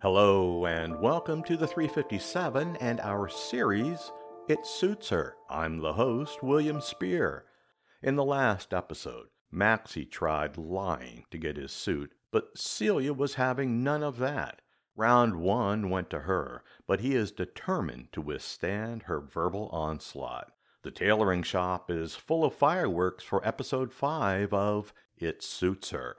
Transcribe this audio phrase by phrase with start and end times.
[0.00, 4.12] Hello, and welcome to the 357 and our series,
[4.48, 5.36] It Suits Her.
[5.50, 7.44] I'm the host, William Spear.
[8.02, 13.82] In the last episode, Maxie tried lying to get his suit, but Celia was having
[13.82, 14.62] none of that.
[14.96, 20.53] Round one went to her, but he is determined to withstand her verbal onslaught.
[20.84, 26.18] The tailoring shop is full of fireworks for episode 5 of It Suits Her.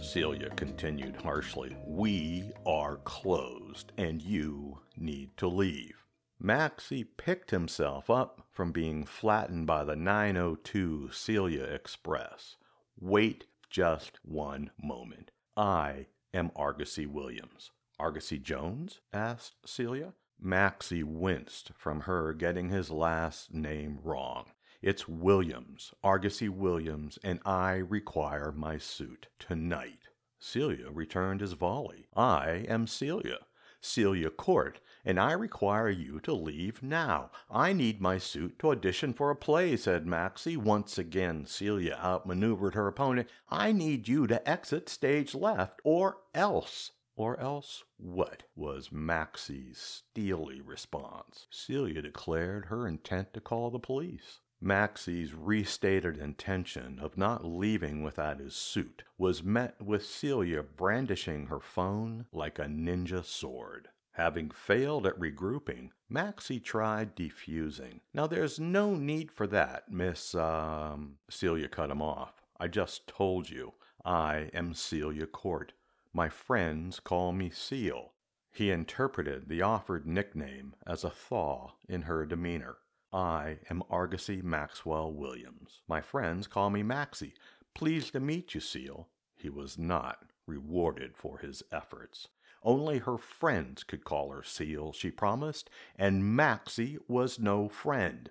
[0.00, 1.76] Celia continued harshly.
[1.84, 6.06] We are closed, and you need to leave.
[6.40, 12.56] Maxie picked himself up from being flattened by the 902 Celia Express.
[12.98, 13.44] Wait
[13.76, 15.30] just one moment.
[15.54, 17.72] I am Argosy Williams.
[17.98, 19.00] Argosy Jones?
[19.12, 20.14] asked Celia.
[20.40, 24.46] Maxie winced from her getting his last name wrong.
[24.80, 30.08] It's Williams, Argosy Williams, and I require my suit tonight.
[30.38, 32.06] Celia returned his volley.
[32.16, 33.40] I am Celia,
[33.86, 37.30] Celia Court, and I require you to leave now.
[37.48, 40.56] I need my suit to audition for a play, said Maxie.
[40.56, 43.28] Once again, Celia outmaneuvered her opponent.
[43.48, 46.90] I need you to exit stage left, or else.
[47.14, 48.42] Or else what?
[48.54, 51.46] was Maxie's steely response.
[51.50, 54.40] Celia declared her intent to call the police.
[54.66, 61.60] Maxie's restated intention of not leaving without his suit was met with Celia brandishing her
[61.60, 63.88] phone like a ninja sword.
[64.14, 68.00] Having failed at regrouping, Maxie tried defusing.
[68.12, 72.42] Now, there's no need for that, Miss, um, Celia cut him off.
[72.58, 73.74] I just told you.
[74.04, 75.74] I am Celia Court.
[76.12, 78.14] My friends call me Seal.
[78.52, 82.78] He interpreted the offered nickname as a thaw in her demeanor.
[83.16, 85.80] I am Argosy Maxwell Williams.
[85.88, 87.32] My friends call me Maxie.
[87.74, 89.08] Pleased to meet you, Seal.
[89.34, 92.28] He was not rewarded for his efforts.
[92.62, 98.28] Only her friends could call her Seal, she promised, and Maxie was no friend.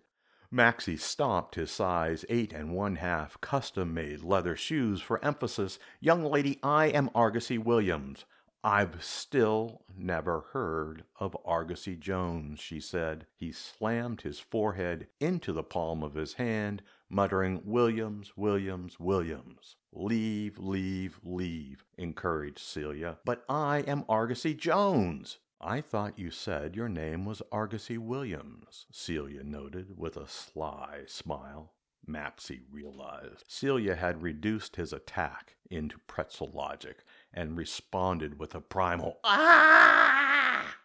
[0.52, 5.80] Maxie stomped his size eight and one half custom made leather shoes for emphasis.
[6.00, 8.26] Young lady, I am Argosy Williams.
[8.66, 13.28] I've still never heard of Argosy Jones, she said.
[13.36, 19.76] He slammed his forehead into the palm of his hand, muttering, Williams, Williams, Williams.
[19.94, 23.20] Leave, leave, leave, encouraged Celia.
[23.24, 25.38] But I am Argosy Jones.
[25.62, 31.74] I thought you said your name was Argosy Williams, Celia noted with a sly smile.
[32.08, 33.44] Maxie realized.
[33.48, 40.76] Celia had reduced his attack into pretzel logic and responded with a primal ah.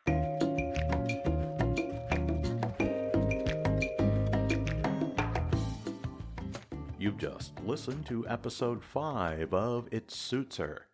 [6.98, 10.87] You've just listened to episode 5 of It Suits Her.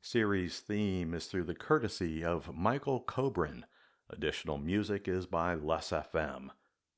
[0.00, 3.64] Series theme is through the courtesy of Michael Kobrin.
[4.08, 6.48] Additional music is by Les FM.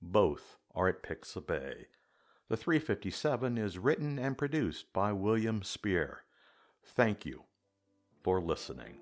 [0.01, 1.87] Both are at Pixabay.
[2.49, 6.23] The 357 is written and produced by William Spear.
[6.85, 7.43] Thank you
[8.23, 8.99] for listening.